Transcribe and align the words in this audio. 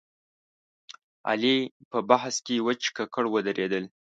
علي 1.29 1.57
په 1.91 1.97
بحث 2.09 2.35
کې 2.45 2.63
وچ 2.67 2.81
ککړ 2.95 3.23
ودرېدل. 3.33 3.83